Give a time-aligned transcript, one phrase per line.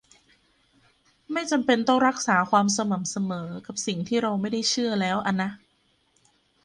[1.31, 5.49] ไม่จำเป็นต้องรักษาความสม่ำเสมอกับสิ่งที่เราไม่ได้เชื่อแล้วอะนะ